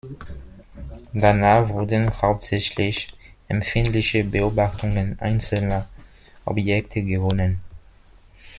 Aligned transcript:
Danach 1.13 1.69
wurden 1.69 2.09
hauptsächlich 2.23 3.07
empfindliche 3.47 4.23
Beobachtungen 4.23 5.19
einzelner 5.19 5.87
Objekte 6.43 7.03
gewonnen. 7.03 7.59